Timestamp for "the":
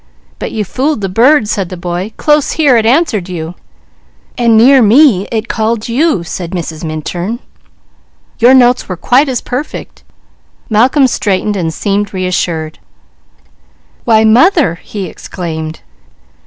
1.01-1.09, 1.69-1.77